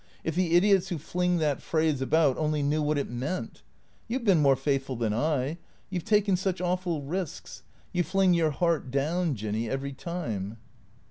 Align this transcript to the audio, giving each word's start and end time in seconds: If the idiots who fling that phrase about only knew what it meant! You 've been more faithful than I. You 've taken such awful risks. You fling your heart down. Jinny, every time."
If 0.23 0.33
the 0.33 0.55
idiots 0.55 0.87
who 0.89 0.97
fling 0.97 1.37
that 1.37 1.61
phrase 1.61 2.01
about 2.01 2.35
only 2.39 2.63
knew 2.63 2.81
what 2.81 2.97
it 2.97 3.07
meant! 3.07 3.61
You 4.07 4.17
've 4.17 4.23
been 4.23 4.41
more 4.41 4.55
faithful 4.55 4.95
than 4.95 5.13
I. 5.13 5.59
You 5.91 5.99
've 5.99 6.03
taken 6.05 6.35
such 6.35 6.59
awful 6.59 7.03
risks. 7.03 7.61
You 7.93 8.01
fling 8.01 8.33
your 8.33 8.49
heart 8.49 8.89
down. 8.89 9.35
Jinny, 9.35 9.69
every 9.69 9.93
time." 9.93 10.57